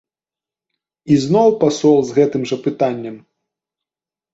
[1.17, 3.25] Ізноў пасол з гэтым жа пытаннем.